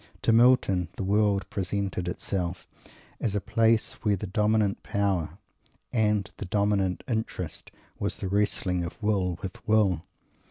[0.23, 2.67] To Milton the world presented itself
[3.19, 5.37] as a place where the dominant power,
[5.93, 10.01] and the dominant interest, was the wrestling of will with will.